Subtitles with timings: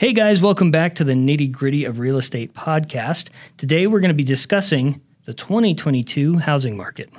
[0.00, 3.28] Hey guys, welcome back to the Nitty Gritty of Real Estate podcast.
[3.58, 7.10] Today we're going to be discussing the 2022 housing market.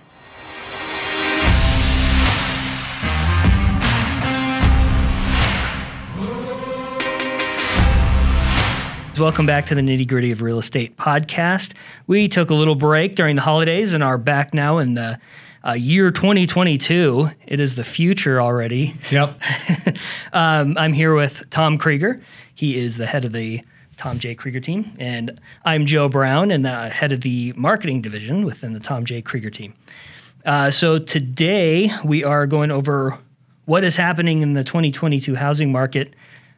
[9.15, 11.75] Welcome back to the Nitty Gritty of Real Estate podcast.
[12.07, 15.19] We took a little break during the holidays and are back now in the
[15.63, 17.29] uh, year 2022.
[17.45, 18.95] It is the future already.
[19.11, 19.39] Yep.
[20.33, 22.19] um, I'm here with Tom Krieger.
[22.61, 23.63] He is the head of the
[23.97, 24.35] Tom J.
[24.35, 24.93] Krieger team.
[24.99, 29.23] And I'm Joe Brown and the head of the marketing division within the Tom J.
[29.23, 29.73] Krieger team.
[30.45, 33.17] Uh, so today we are going over
[33.65, 36.13] what is happening in the 2022 housing market.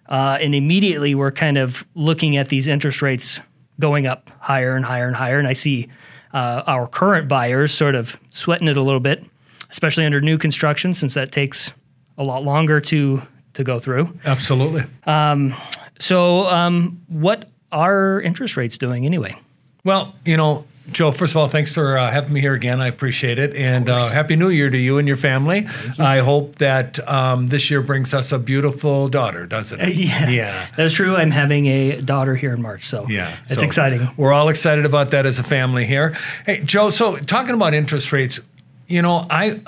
[0.10, 3.40] Uh, and immediately we're kind of looking at these interest rates
[3.80, 5.40] going up higher and higher and higher.
[5.40, 5.88] And I see
[6.34, 9.24] uh, our current buyers sort of sweating it a little bit,
[9.70, 11.72] especially under new construction, since that takes
[12.18, 13.22] a lot longer to
[13.54, 14.12] to go through.
[14.26, 14.84] Absolutely.
[15.06, 15.56] Um,
[16.00, 19.36] so, um, what are interest rates doing anyway?
[19.84, 22.82] Well, you know, Joe, first of all, thanks for uh, having me here again.
[22.82, 23.56] I appreciate it.
[23.56, 25.62] And uh, Happy New Year to you and your family.
[25.98, 26.04] You.
[26.04, 29.88] I hope that um, this year brings us a beautiful daughter, doesn't it?
[29.88, 30.30] Uh, yeah.
[30.30, 30.68] yeah.
[30.76, 31.16] That's true.
[31.16, 32.86] I'm having a daughter here in March.
[32.86, 34.10] So yeah, it's so exciting.
[34.18, 36.18] We're all excited about that as a family here.
[36.46, 38.40] Hey, Joe, so talking about interest rates,
[38.88, 39.62] you know, I.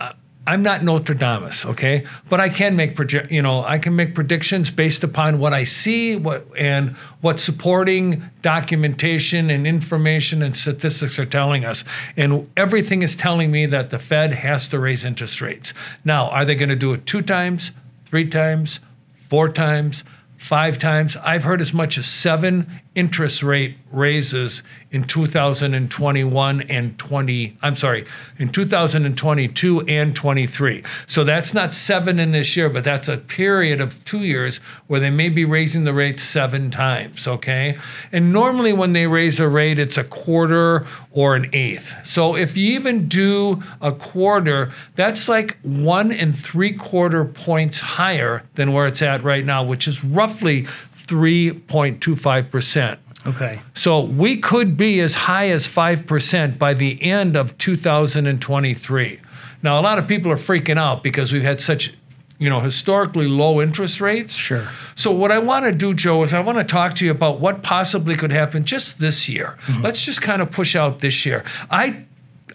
[0.47, 4.13] I'm not Notre Nostradamus, okay, but I can make proje- you know I can make
[4.13, 11.17] predictions based upon what I see, what and what supporting documentation and information and statistics
[11.17, 11.83] are telling us,
[12.15, 15.73] and everything is telling me that the Fed has to raise interest rates.
[16.03, 17.71] Now, are they going to do it two times,
[18.05, 18.79] three times,
[19.27, 20.03] four times?
[20.37, 21.17] Five times.
[21.23, 28.05] I've heard as much as seven interest rate raises in 2021 and 20 I'm sorry
[28.39, 33.81] in 2022 and 23 so that's not seven in this year but that's a period
[33.81, 37.77] of two years where they may be raising the rate seven times okay?
[38.13, 41.93] And normally when they raise a rate it's a quarter or an eighth.
[42.05, 48.43] So if you even do a quarter that's like one and three quarter points higher
[48.55, 50.65] than where it's at right now which is roughly
[51.05, 52.97] 3.25%.
[53.27, 53.61] Okay.
[53.73, 59.19] So we could be as high as 5% by the end of 2023.
[59.63, 61.93] Now, a lot of people are freaking out because we've had such
[62.37, 64.35] you know, historically low interest rates.
[64.35, 64.67] Sure.
[64.95, 67.39] So what I want to do, Joe, is I want to talk to you about
[67.39, 69.57] what possibly could happen just this year.
[69.67, 69.83] Mm-hmm.
[69.83, 71.45] Let's just kind of push out this year.
[71.71, 72.03] I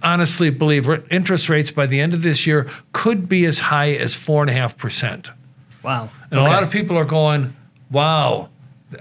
[0.02, 4.14] honestly believe interest rates by the end of this year could be as high as
[4.14, 5.30] four and a half percent.
[5.82, 6.10] Wow.
[6.30, 6.50] And okay.
[6.50, 7.56] a lot of people are going,
[7.90, 8.48] wow,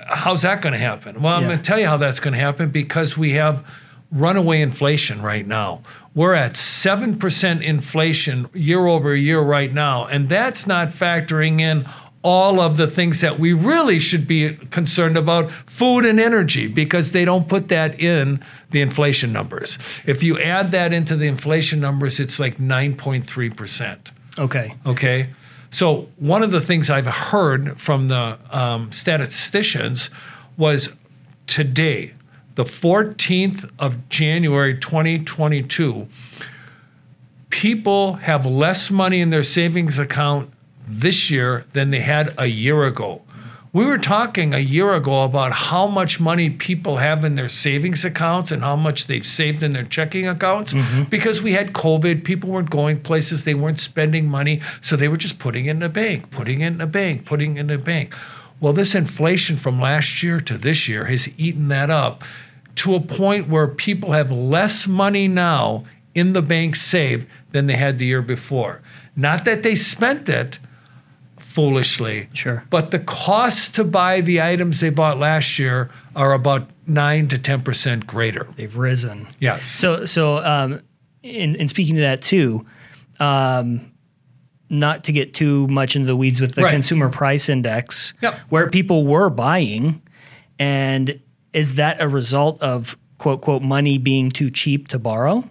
[0.07, 1.21] how's that going to happen?
[1.21, 3.65] Well, I'm going to tell you how that's going to happen because we have
[4.11, 5.81] runaway inflation right now.
[6.15, 11.87] We're at 7% inflation year over year right now, and that's not factoring in
[12.21, 17.11] all of the things that we really should be concerned about food and energy because
[17.11, 19.77] they don't put that in the inflation numbers.
[20.05, 23.97] If you add that into the inflation numbers, it's like 9.3%.
[24.37, 24.75] Okay.
[24.85, 25.29] Okay.
[25.71, 30.09] So one of the things I've heard from the um, statisticians
[30.57, 30.89] was
[31.47, 32.13] today,
[32.55, 36.07] the 14th of January 2022,
[37.49, 40.51] people have less money in their savings account
[40.87, 43.21] this year than they had a year ago.
[43.71, 48.03] We were talking a year ago about how much money people have in their savings
[48.03, 51.03] accounts and how much they've saved in their checking accounts mm-hmm.
[51.03, 52.23] because we had COVID.
[52.23, 54.61] People weren't going places, they weren't spending money.
[54.81, 57.57] So they were just putting it in the bank, putting it in the bank, putting
[57.57, 58.15] it in the bank.
[58.59, 62.23] Well, this inflation from last year to this year has eaten that up
[62.75, 67.75] to a point where people have less money now in the bank saved than they
[67.75, 68.81] had the year before.
[69.15, 70.57] Not that they spent it
[71.49, 72.29] foolishly.
[72.33, 72.63] Sure.
[72.69, 77.39] But the costs to buy the items they bought last year are about nine to
[77.39, 78.47] ten percent greater.
[78.55, 79.27] They've risen.
[79.39, 79.67] Yes.
[79.67, 80.81] So so um,
[81.23, 82.65] in in speaking to that too,
[83.19, 83.91] um,
[84.69, 86.71] not to get too much into the weeds with the right.
[86.71, 88.35] consumer price index, yep.
[88.49, 90.03] where people were buying,
[90.59, 91.19] and
[91.53, 95.43] is that a result of quote quote money being too cheap to borrow?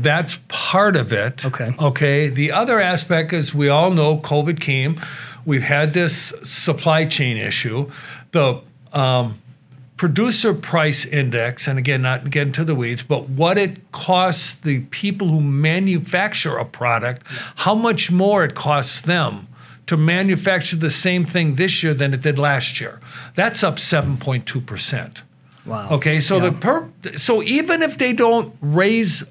[0.00, 1.44] That's part of it.
[1.44, 1.74] Okay.
[1.78, 2.28] Okay.
[2.28, 5.00] The other aspect is we all know COVID came.
[5.44, 7.90] We've had this supply chain issue.
[8.32, 8.60] The
[8.92, 9.40] um,
[9.96, 14.80] producer price index, and again, not getting to the weeds, but what it costs the
[14.84, 19.48] people who manufacture a product, how much more it costs them
[19.86, 23.00] to manufacture the same thing this year than it did last year.
[23.34, 25.22] That's up 7.2%.
[25.64, 25.90] Wow.
[25.90, 26.48] Okay, so yeah.
[26.48, 29.22] the per so even if they don't raise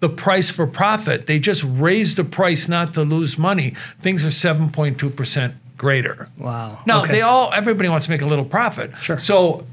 [0.00, 1.26] the price for profit.
[1.26, 3.74] They just raised the price not to lose money.
[4.00, 6.28] Things are 7.2% greater.
[6.38, 6.80] Wow.
[6.86, 7.12] Now Okay.
[7.14, 8.92] they all everybody wants to make a little profit.
[9.00, 9.18] Sure.
[9.18, 9.66] So,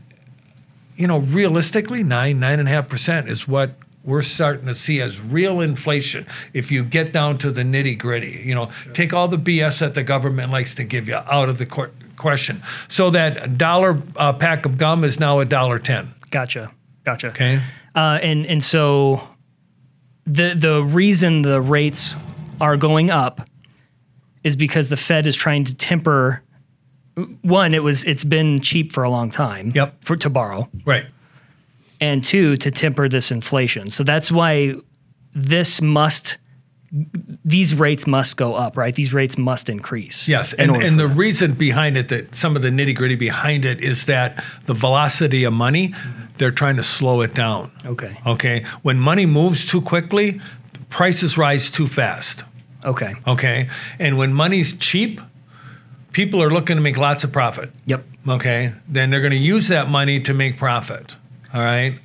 [0.98, 5.02] you know, realistically, nine nine and a half percent is what we're starting to see
[5.02, 6.28] as real inflation.
[6.54, 9.96] If you get down to the nitty gritty, you know, take all the BS that
[9.96, 12.62] the government likes to give you out of the qu- question.
[12.88, 16.14] So that dollar uh, pack of gum is now a dollar ten.
[16.30, 16.72] Gotcha.
[17.04, 17.28] Gotcha.
[17.30, 17.60] Okay.
[17.96, 19.28] Uh, and and so
[20.26, 22.16] the the reason the rates
[22.62, 23.42] are going up
[24.44, 26.42] is because the Fed is trying to temper.
[27.42, 29.72] One, it was it's been cheap for a long time.
[29.76, 30.04] Yep.
[30.04, 31.06] For to borrow, Right.
[32.02, 33.90] and two to temper this inflation.
[33.90, 34.76] So that's why
[35.34, 36.38] this must
[37.44, 38.96] these rates must go up, right?
[38.96, 40.28] These rates must increase.
[40.30, 41.16] Yes, in and, and the that.
[41.16, 45.44] reason behind it, that some of the nitty gritty behind it is that the velocity
[45.44, 45.94] of money,
[46.38, 47.72] they're trying to slow it down.
[47.86, 50.40] okay, Okay, when money moves too quickly,
[50.90, 52.44] prices rise too fast.
[52.84, 55.22] okay, Okay, and when money's cheap,
[56.12, 57.72] people are looking to make lots of profit.
[57.86, 61.16] yep, Okay, then they're going to use that money to make profit.
[61.54, 62.00] All right.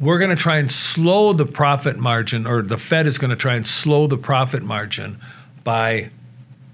[0.00, 3.36] We're going to try and slow the profit margin, or the Fed is going to
[3.36, 5.20] try and slow the profit margin
[5.64, 6.10] by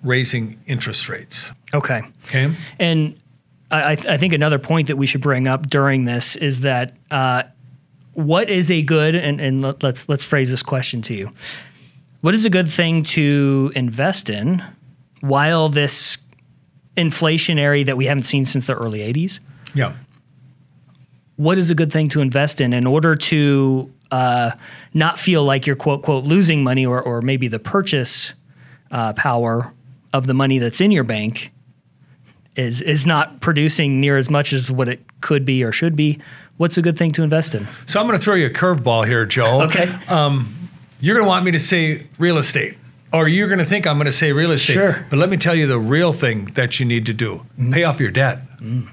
[0.02, 1.50] raising interest rates.
[1.72, 2.02] okay.
[2.26, 2.54] Okay.
[2.78, 3.16] And
[3.70, 6.61] I, I th- I think another point that we should bring up during this is
[6.61, 7.44] that uh,
[8.12, 11.32] what is a good and, and let- let's let's phrase this question to you.
[12.20, 14.62] What is a good thing to invest in
[15.20, 16.19] while this
[16.96, 19.40] inflationary that we haven't seen since the early '80s?
[19.75, 19.94] Yeah.
[21.37, 24.52] What is a good thing to invest in in order to uh,
[24.93, 28.32] not feel like you're quote quote losing money or or maybe the purchase
[28.93, 29.72] uh, power
[30.12, 31.50] of the money that's in your bank
[32.56, 36.18] is is not producing near as much as what it could be or should be.
[36.56, 37.66] What's a good thing to invest in?
[37.86, 39.62] So I'm going to throw you a curveball here, Joe.
[39.62, 39.92] Okay.
[40.08, 40.70] Um,
[41.00, 42.76] you're going to want me to say real estate,
[43.12, 44.74] or you're going to think I'm going to say real estate.
[44.74, 45.06] Sure.
[45.10, 47.72] But let me tell you the real thing that you need to do mm-hmm.
[47.72, 48.40] pay off your debt.
[48.58, 48.88] Mm.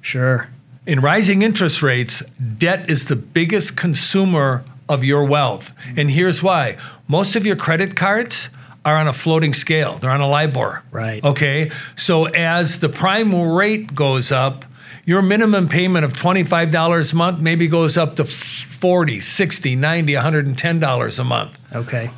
[0.00, 0.48] Sure.
[0.86, 2.22] In rising interest rates,
[2.58, 5.72] debt is the biggest consumer of your wealth.
[5.88, 6.00] Mm.
[6.00, 6.76] And here's why
[7.06, 8.48] most of your credit cards
[8.84, 10.82] are on a floating scale, they're on a LIBOR.
[10.90, 11.22] Right.
[11.24, 11.70] Okay.
[11.96, 14.64] So as the prime rate goes up,
[15.04, 21.18] your minimum payment of $25 a month maybe goes up to 40, 60, 90, $110
[21.18, 21.58] a month.
[21.74, 22.10] Okay.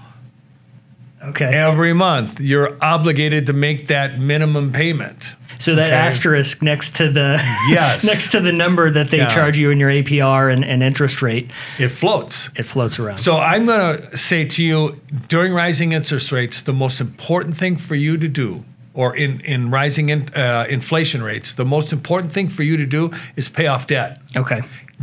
[1.28, 1.46] Okay.
[1.46, 5.34] Every month, you're obligated to make that minimum payment.
[5.58, 5.94] So that Okay.
[5.94, 7.40] asterisk next to the
[7.70, 8.04] Yes.
[8.04, 9.26] next to the number that they Yeah.
[9.28, 12.50] charge you in your APR and, and interest rate, It floats.
[12.56, 13.18] it floats around.
[13.18, 17.76] So I'm going to say to you during rising interest rates, the most important thing
[17.76, 22.32] for you to do, or in, in rising in, uh, inflation rates, the most important
[22.32, 24.18] thing for you to do is pay off debt.
[24.36, 24.60] okay.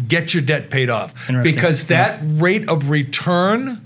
[0.08, 1.14] Get your debt paid off.
[1.44, 3.82] Because that rate of return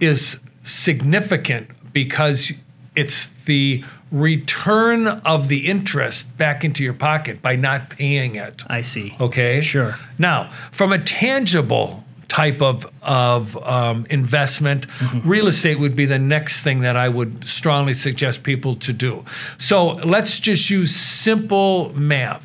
[0.00, 2.52] is significant because
[2.94, 8.62] it's the return of the interest back into your pocket by not paying it.
[8.68, 9.16] I see.
[9.20, 9.60] Okay.
[9.60, 9.96] Sure.
[10.18, 14.86] Now, from a tangible type of of um, investment,
[15.24, 19.24] real estate would be the next thing that I would strongly suggest people to do.
[19.58, 22.42] So let's just use simple math.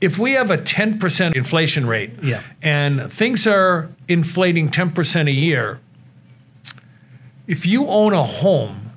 [0.00, 2.42] If we have a 10% inflation rate Yeah.
[2.62, 5.80] and things are inflating 10% a year,
[7.48, 8.92] if you own a home,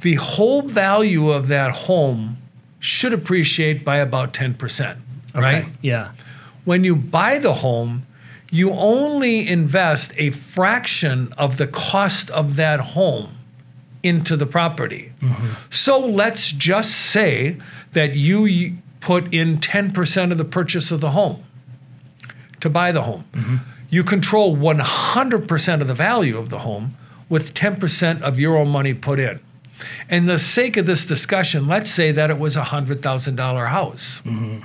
[0.00, 2.38] the whole value of that home
[2.78, 4.96] should appreciate by about 10%,
[5.34, 5.66] right?
[5.82, 6.12] Yeah.
[6.64, 8.06] When you buy the home,
[8.50, 13.38] you only invest a fraction of the cost of that home
[14.02, 15.12] into the property.
[15.20, 15.48] Mm-hmm.
[15.70, 17.56] So let's just say
[17.92, 21.42] that you put in 10% of the purchase of the home
[22.60, 23.24] to buy the home.
[23.32, 23.56] Mm-hmm.
[23.90, 26.96] You control 100% of the value of the home
[27.28, 29.40] with 10% of your own money put in.
[30.08, 34.60] And the sake of this discussion, let's say that it was a $100,000 house mm-hmm.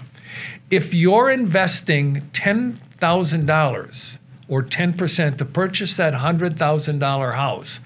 [0.70, 7.80] if you're investing $10,000 or 10% to purchase that $100,000 house,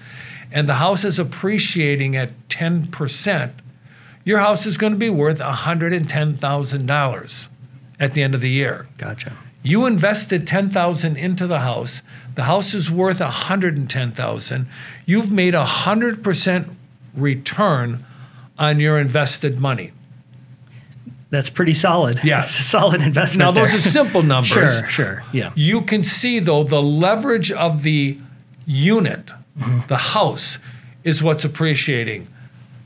[0.50, 3.52] and the house is appreciating at 10%,
[4.24, 7.48] your house is going to be worth $110,000
[7.98, 8.86] at the end of the year.
[8.98, 9.32] Gotcha.
[9.62, 12.02] You invested 10,000 into the house.
[12.34, 14.68] The house is worth 110,000.
[15.06, 16.74] You've made a 100%
[17.14, 18.04] return
[18.58, 19.92] on your invested money.
[21.30, 22.20] That's pretty solid.
[22.22, 22.40] Yeah.
[22.40, 23.38] It's a solid investment.
[23.38, 23.78] Now those there.
[23.78, 24.48] are simple numbers.
[24.48, 25.24] Sure, sure.
[25.32, 25.52] Yeah.
[25.54, 28.18] You can see though the leverage of the
[28.66, 29.26] unit,
[29.58, 29.86] mm-hmm.
[29.88, 30.58] the house,
[31.04, 32.28] is what's appreciating,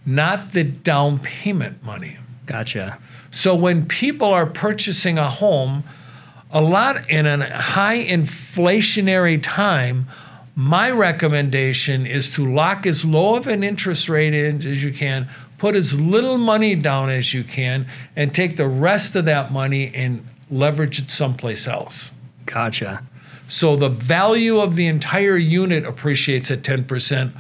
[0.05, 2.19] not the down payment money.
[2.47, 2.99] Gotcha.
[3.33, 5.83] So when people are purchasing a home,
[6.51, 10.09] a lot in a high inflationary time,
[10.59, 15.29] My recommendation is to lock as low of an interest rate in as you can,
[15.59, 17.87] put as little money down as you can,
[18.17, 22.11] and take the rest of that money and leverage it someplace else.
[22.47, 23.03] Gotcha.
[23.49, 27.33] So the value of the entire unit appreciates at 10%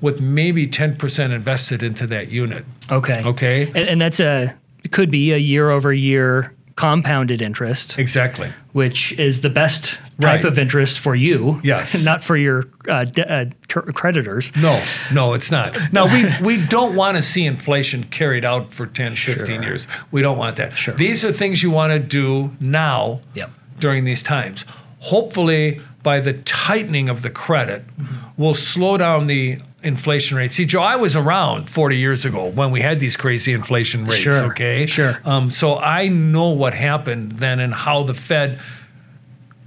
[0.00, 2.64] with maybe 10% invested into that unit.
[2.88, 3.20] Okay.
[3.24, 3.66] Okay?
[3.66, 8.48] And, and that's a it could be a year over year compounded interest, Exactly.
[8.72, 10.44] which is the best type Right.
[10.44, 11.60] of interest for you.
[11.62, 12.02] Yes.
[12.10, 14.50] not for your uh, de- uh, cr- creditors.
[14.56, 14.82] No,
[15.12, 15.76] no, it's not.
[15.92, 19.62] Now we we don't want to see inflation carried out for 10, 15 Sure.
[19.62, 19.86] years.
[20.10, 20.76] We don't want that.
[20.76, 20.94] Sure.
[20.94, 23.50] These are things you want to do now Yep.
[23.78, 24.64] during these times.
[25.00, 28.19] Hopefully by the tightening of the credit Mm-hmm.
[28.40, 30.50] Will slow down the inflation rate.
[30.50, 34.16] See, Joe, I was around 40 years ago when we had these crazy inflation rates,
[34.16, 34.86] Sure, okay?
[34.86, 35.20] sure.
[35.26, 38.58] Um, so I know what happened then and how the Fed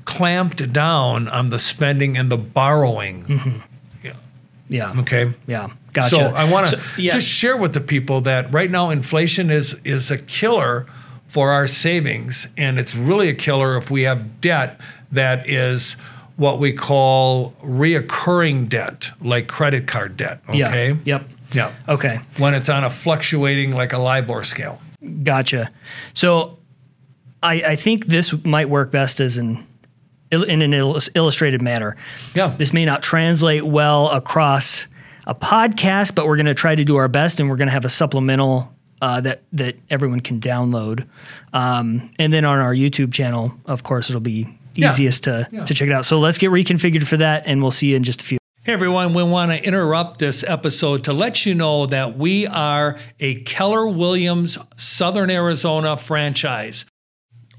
[0.06, 3.26] clamped down on the spending and the borrowing.
[3.26, 3.58] Mm-hmm.
[4.70, 4.94] Yeah.
[5.02, 5.32] Okay.
[5.46, 5.70] Yeah.
[5.92, 6.16] Gotcha.
[6.16, 7.12] So I want to So, yeah.
[7.12, 10.88] just share with the people that right now inflation is is a killer
[11.28, 14.80] for our savings, and it's really a killer if we have debt
[15.12, 15.96] that is
[16.36, 20.42] what we call reoccurring debt, like credit card debt.
[20.52, 20.96] Yeah.
[21.06, 21.30] Yep.
[21.54, 21.72] Yeah.
[21.88, 22.20] Okay.
[22.38, 24.82] When it's on a fluctuating like a LIBOR scale.
[25.24, 25.70] Gotcha.
[26.14, 26.58] So
[27.44, 29.66] I, I think this might work best as an
[30.32, 31.96] in an illus- illustrated manner.
[32.34, 32.56] Yeah.
[32.58, 34.88] This may not translate well across
[35.28, 37.74] a podcast, but we're going to try to do our best, and we're going to
[37.74, 41.06] have a supplemental uh, that that everyone can download.
[41.54, 44.90] Um, and then on our YouTube channel, of course, it'll be Yeah.
[44.92, 45.66] easiest to Yeah.
[45.66, 46.06] to check it out.
[46.06, 48.38] So let's get reconfigured for that, and we'll see you in just a few.
[48.64, 52.98] Hey everyone, we want to interrupt this episode to let you know that we are
[53.20, 56.86] a Keller Williams Southern Arizona franchise.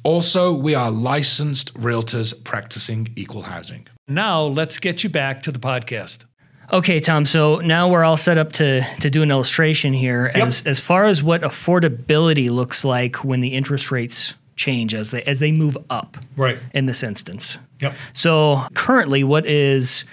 [0.02, 3.86] Also, we are licensed realtors practicing equal housing.
[4.08, 6.20] Now, let's get you back to the podcast.
[6.72, 7.26] Okay, Tom.
[7.26, 10.30] So now we're all set up to to do an illustration here.
[10.34, 15.22] As as far as what affordability looks like when the interest rates change as they
[15.24, 16.58] as they move up Right.
[16.72, 17.58] in this instance.
[17.80, 17.94] Yep.
[18.12, 20.04] So currently, what is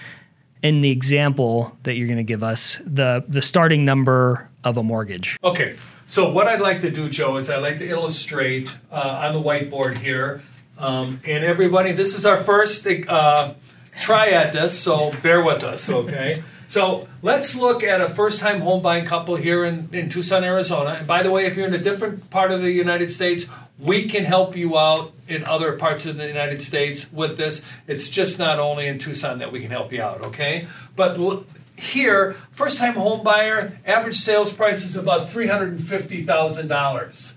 [0.62, 4.82] in the example that you're going to give us the the starting number of a
[4.82, 5.38] mortgage?
[5.42, 5.76] Okay.
[6.06, 9.40] So what I'd like to do, Joe, is I'd like to illustrate uh, on the
[9.40, 10.42] whiteboard here.
[10.76, 13.54] Um, and everybody, this is our first uh,
[14.00, 16.42] try at this, so bear with us, okay?
[16.68, 20.96] so let's look at a first-time home buying couple here in, in Tucson, Arizona.
[20.98, 23.46] And by the way, if you're in a different part of the United States,
[23.78, 27.64] we can help you out in other parts of the United States with this.
[27.86, 30.66] It's just not only in Tucson that we can help you out, okay?
[30.94, 31.44] But l-
[31.76, 37.32] here, first time home buyer, average sales price is about $350,000.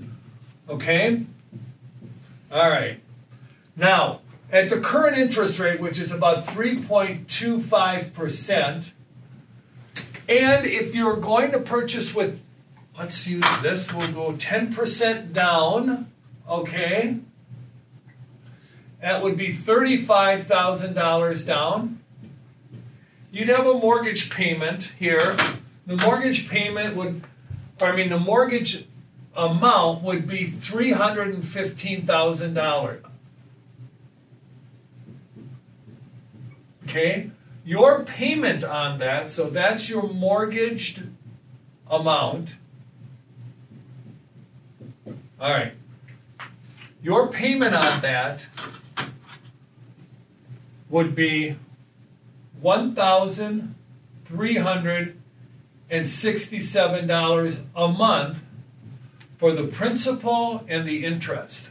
[0.69, 1.25] Okay?
[2.51, 2.99] All right.
[3.75, 8.91] Now, at the current interest rate, which is about 3.25%,
[10.27, 12.41] and if you're going to purchase with,
[12.97, 16.11] let's use this, we'll go 10% down,
[16.49, 17.17] okay?
[19.01, 21.99] That would be $35,000 down
[23.35, 25.35] you'd have a mortgage payment here.
[25.85, 27.23] The mortgage payment would,
[27.81, 28.87] or I mean, the mortgage
[29.35, 33.03] amount would be three hundred and fifteen thousand dollars.
[36.85, 37.31] Okay,
[37.65, 41.03] your payment on that, so that's your mortgaged
[41.89, 42.55] amount.
[45.41, 45.73] All right,
[47.05, 48.47] your payment on that
[50.89, 51.55] would be
[52.59, 53.75] one thousand
[54.25, 55.15] three hundred
[55.87, 58.39] and sixty-seven dollars a month
[59.37, 61.69] for the principal and the interest.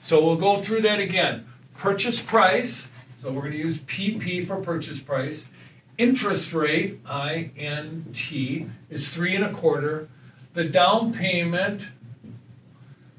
[0.00, 1.48] So we'll go through that again.
[1.76, 2.88] Purchase price.
[3.20, 5.48] So we're going to use PP for purchase price.
[5.98, 8.32] Interest rate INT
[8.90, 10.08] is three and a quarter.
[10.54, 11.90] The down payment.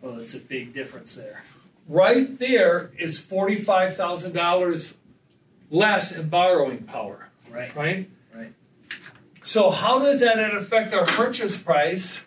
[0.00, 1.42] Well, that's a big difference there.
[1.88, 4.94] Right there is $45,000
[5.70, 7.74] less in borrowing power, Right.
[7.74, 8.08] right?
[9.44, 12.22] So how does that affect our purchase price?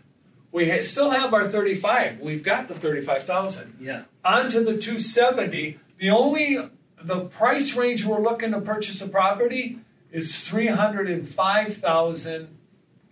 [0.52, 2.20] We ha- still have our 35.
[2.20, 3.78] We've got the 35,000.
[3.82, 4.04] Yeah.
[4.24, 5.80] On to the 270.
[5.98, 6.60] The only
[7.02, 9.80] the price range we're looking to purchase a property
[10.12, 12.50] is 305,000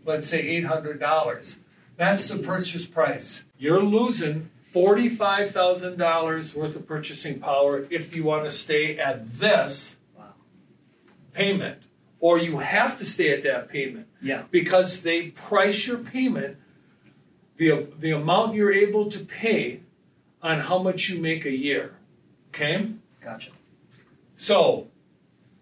[0.06, 1.56] let's say $800.
[1.98, 3.44] That's the purchase price.
[3.58, 10.34] You're losing $45,000 worth of purchasing power if you want to stay at this Wow.
[11.34, 11.82] payment
[12.26, 14.42] or you have to stay at that payment Yeah.
[14.50, 16.58] because they price your payment
[17.58, 19.82] the the amount you're able to pay
[20.42, 21.86] on how much you make a year.
[22.50, 22.76] Okay?
[23.24, 23.52] Gotcha.
[24.36, 24.88] So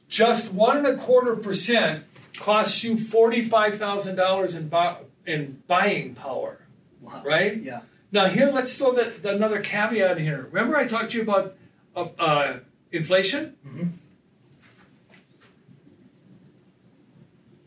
[0.07, 2.05] just one and a quarter percent
[2.39, 6.53] costs you forty five thousand dollars in bu- in buying power.
[7.01, 7.21] Wow.
[7.25, 7.61] Right?
[7.61, 7.81] Yeah.
[8.11, 10.47] Now here, let's throw the, the another caveat in here.
[10.51, 11.55] Remember, I talked to you about
[11.95, 12.59] uh, uh,
[12.91, 13.43] inflation.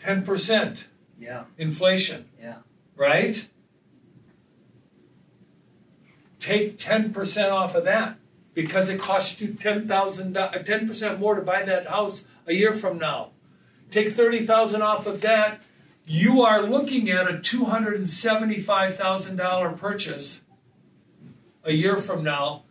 [0.07, 0.87] 10 percent
[1.19, 1.45] Yeah.
[1.59, 2.29] inflation.
[2.41, 2.59] Yeah.
[2.97, 3.49] right?
[6.39, 8.19] Take 10% off of that
[8.55, 12.99] because it costs you $10,000, 10% uh, more to buy that house a year from
[12.99, 13.33] now.
[13.91, 15.61] Take 30,000 off of that,
[16.07, 20.43] you are looking at a $275,000 purchase
[21.65, 22.63] a year from now.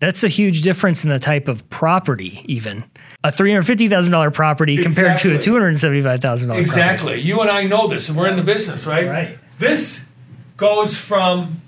[0.00, 2.84] That's a huge difference in the type of property, even.
[3.22, 7.20] A $350,000 property compared to a $275,000 Exactly.
[7.20, 9.06] You and I know this, and we're in the business, right?
[9.06, 9.38] Right.
[9.58, 10.04] This
[10.56, 11.60] goes from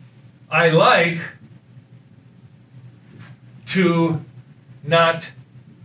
[0.51, 1.19] I like
[3.67, 4.23] to
[4.83, 5.31] not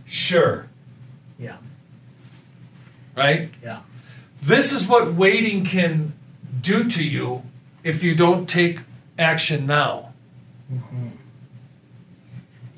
[0.06, 0.66] sure,
[1.38, 1.56] Yeah.
[3.16, 3.50] right?
[3.62, 3.80] Yeah.
[4.42, 6.12] This is what waiting can
[6.60, 7.42] do to you
[7.84, 8.80] if you don't take
[9.18, 10.12] action now.
[10.72, 11.08] Mm-hmm.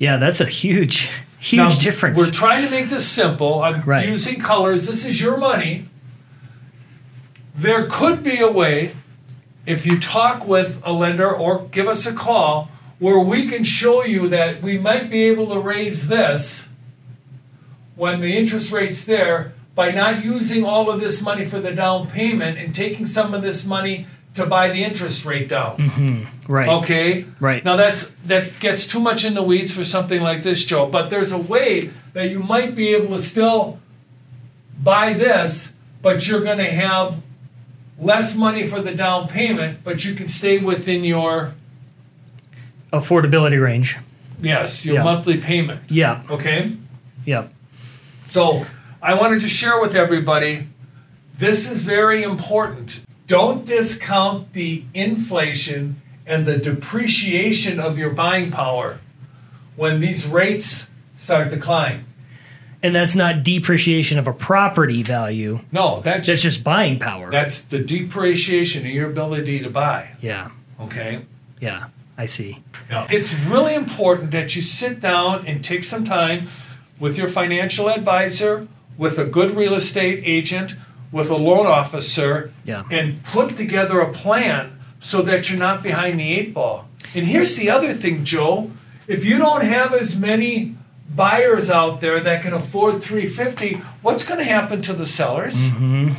[0.01, 2.17] Yeah, that's a huge, huge Now, difference.
[2.17, 3.61] We're trying to make this simple.
[3.61, 4.07] I'm Right.
[4.09, 4.87] using colors.
[4.87, 5.85] This is your money.
[7.55, 8.93] There could be a way,
[9.67, 14.03] if you talk with a lender or give us a call, where we can show
[14.03, 16.67] you that we might be able to raise this
[17.95, 22.07] when the interest rate's there by not using all of this money for the down
[22.07, 25.77] payment and taking some of this money to buy the interest rate down.
[25.77, 26.51] Mm-hmm.
[26.53, 26.69] right.
[26.69, 27.25] Okay.
[27.39, 27.63] Right.
[27.65, 30.85] Now that's that gets too much in the weeds for something like this, Joe.
[30.87, 33.79] But there's a way that you might be able to still
[34.81, 37.17] buy this, but you're going to have
[37.99, 41.53] less money for the down payment, but you can stay within your
[42.91, 43.97] Affordability range.
[44.41, 45.03] yes your Yeah.
[45.03, 45.81] monthly payment.
[45.87, 46.23] Yeah.
[46.29, 46.75] Okay.
[47.25, 47.53] Yep.
[48.27, 48.65] So
[49.01, 50.67] I wanted to share with everybody
[51.37, 53.01] this is very important.
[53.31, 58.99] Don't discount the inflation and the depreciation of your buying power
[59.77, 62.03] when these rates start to climb.
[62.83, 65.59] And that's not depreciation of a property value.
[65.71, 67.31] No, that's That's just buying power.
[67.31, 70.09] that's the depreciation of your ability to buy.
[70.19, 70.51] yeah.
[70.81, 71.21] Okay.
[71.61, 71.85] Yeah.
[72.17, 72.59] I see.
[72.89, 76.49] Now, it's really important that you sit down and take some time
[76.99, 78.67] with your financial advisor,
[78.97, 80.75] with a good real estate agent,
[81.11, 82.83] with a loan officer, Yeah.
[82.89, 86.87] and put together a plan so that you're not behind the eight ball.
[87.13, 88.71] And here's the other thing, Joe.
[89.07, 90.75] If you don't have as many
[91.13, 95.55] buyers out there that can afford 350, what's going to happen to the sellers?
[95.55, 96.13] Mm-hmm.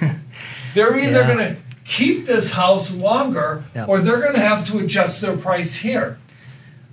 [0.74, 1.26] They're either Yeah.
[1.34, 3.84] going to keep this house longer Yeah.
[3.86, 6.18] or they're going to have to adjust their price here.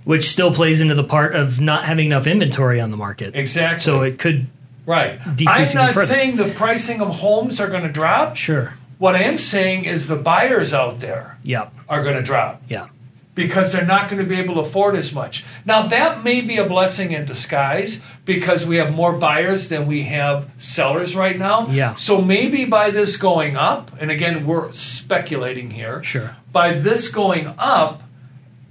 [0.04, 3.34] Which still plays into the part of not having enough inventory on the market.
[3.36, 3.78] Exactly.
[3.80, 4.46] So it could,
[4.86, 5.20] right.
[5.46, 8.36] I'm not saying the pricing of homes are going to drop.
[8.36, 8.74] sure.
[8.98, 11.74] What I am saying is the buyers out there Yep.
[11.88, 12.86] are going to drop Yeah.
[13.34, 15.44] because they're not going to be able to afford as much.
[15.64, 20.02] Now, that may be a blessing in disguise because we have more buyers than we
[20.04, 21.66] have sellers right now.
[21.68, 21.96] Yeah.
[21.96, 26.00] So maybe by this going up, and again, we're speculating here.
[26.04, 26.36] Sure.
[26.52, 28.04] By this going up,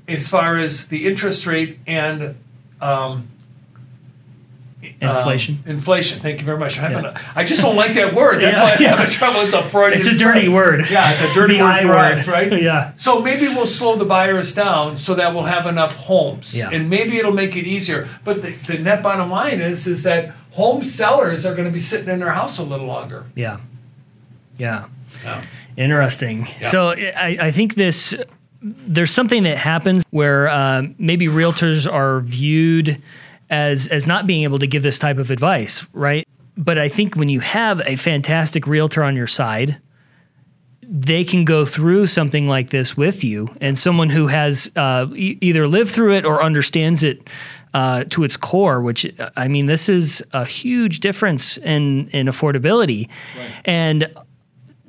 [0.08, 2.36] as far as the interest rate and
[2.80, 3.28] um,
[5.00, 5.60] Inflation.
[5.66, 6.20] um, inflation.
[6.20, 6.80] Thank you very much.
[6.80, 7.14] I'm Yeah.
[7.16, 8.42] a- I just don't like that word.
[8.42, 8.96] That's Yeah, why I'm yeah.
[8.96, 9.42] having trouble.
[9.42, 10.86] It's a Freudian It's a dirty word.
[10.90, 11.98] Yeah, it's a dirty word I for word.
[11.98, 12.62] us, right?
[12.62, 12.92] Yeah.
[12.96, 16.70] So maybe we'll slow the buyers down so that we'll have enough homes, Yeah.
[16.72, 18.08] and maybe it'll make it easier.
[18.24, 21.80] But the, the net bottom line is is that home sellers are going to be
[21.80, 23.26] sitting in their house a little longer.
[23.36, 23.58] Yeah.
[24.58, 24.86] Yeah.
[25.24, 25.44] Yeah.
[25.78, 26.48] Interesting.
[26.64, 28.14] So I, I think this
[28.62, 33.02] there's something that happens where um, maybe realtors are viewed
[33.52, 36.28] as as not being able to give this type of advice, right?
[36.58, 39.78] But I think when you have a fantastic realtor on your side,
[40.82, 45.38] they can go through something like this with you, and someone who has uh, e-
[45.42, 47.30] either lived through it or understands it
[47.74, 48.82] uh, to its core.
[48.82, 49.06] Which
[49.38, 53.10] I mean, this is a huge difference in in affordability,
[53.66, 54.10] and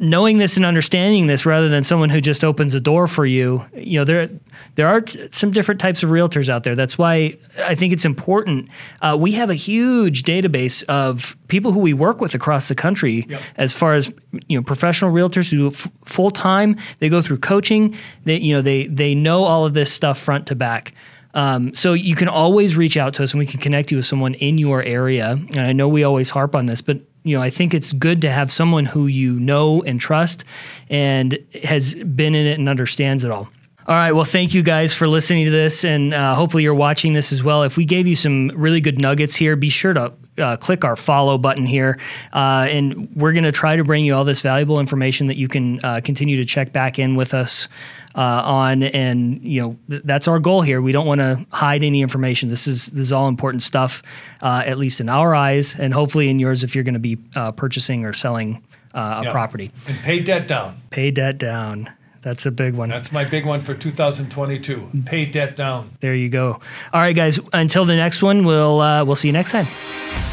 [0.03, 3.63] knowing this and understanding this rather than someone who just opens a door for you
[3.75, 4.29] you know there
[4.75, 6.75] there are t- some different types of realtors out there.
[6.75, 8.69] That's why i think it's important.
[9.01, 13.27] Uh, we have a huge database of people who we work with across the country
[13.29, 13.41] Yep.
[13.57, 14.11] as far as
[14.49, 17.97] you know professional realtors who do f- full time they go through coaching.
[18.25, 20.93] They you know they they know all of this stuff front to back.
[21.35, 24.05] Um, so you can always reach out to us and we can connect you with
[24.07, 25.31] someone in your area.
[25.33, 28.21] And I know we always harp on this, but you know, I think it's good
[28.23, 30.45] to have someone who you know and trust
[30.91, 33.49] and has been in it and understands it all.
[33.87, 34.13] All right.
[34.13, 37.43] Well, thank you guys for listening to this, and uh, hopefully you're watching this as
[37.43, 37.65] well.
[37.65, 40.95] If we gave you some really good nuggets here, be sure to uh, click our
[40.95, 41.99] follow button here,
[42.33, 45.49] uh, and we're going to try to bring you all this valuable information that you
[45.49, 47.67] can uh, continue to check back in with us
[48.15, 48.83] uh, on.
[48.83, 50.81] And you know th- that's our goal here.
[50.83, 52.49] We don't want to hide any information.
[52.51, 54.03] This is this is all important stuff,
[54.41, 57.19] uh, at least in our eyes, and hopefully in yours if you're going to be
[57.37, 58.63] uh, purchasing or selling
[58.95, 59.33] uh, a Yeah.
[59.33, 59.71] property.
[59.89, 60.77] And pay debt down.
[60.91, 61.91] Pay debt down.
[62.21, 62.89] That's a big one.
[62.89, 64.91] That's my big one for 2022.
[65.07, 65.91] Pay debt down.
[65.99, 66.61] There you go.
[66.93, 67.41] All right, guys.
[67.53, 69.65] Until the next one, we'll uh, we'll see you next time.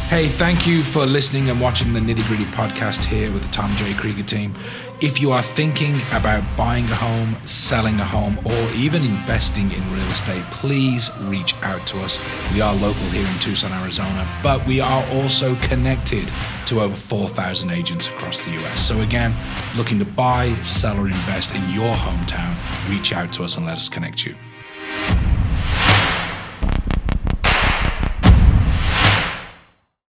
[0.09, 3.75] Hey, thank you for listening and watching the Nitty Gritty podcast here with the Tom
[3.77, 3.93] J.
[3.95, 4.53] Krieger team.
[5.01, 9.93] If you are thinking about buying a home, selling a home, or even investing in
[9.93, 12.19] real estate, please reach out to us.
[12.53, 16.29] We are local here in Tucson, Arizona, but we are also connected
[16.65, 18.85] to over 4,000 agents across the US.
[18.85, 19.33] So, again,
[19.77, 22.53] looking to buy, sell, or invest in your hometown,
[22.89, 24.35] reach out to us and let us connect you.